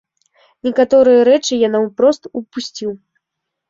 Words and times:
Некаторыя 0.67 1.27
рэчы 1.31 1.53
я 1.67 1.71
наўпрост 1.79 2.23
упусціў. 2.43 2.91